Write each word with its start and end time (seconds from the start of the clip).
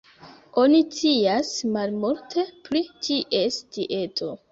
Oni 0.59 0.77
scias 0.85 1.51
malmulte 1.75 2.45
pri 2.69 2.81
ties 3.09 3.61
dieto. 3.79 4.31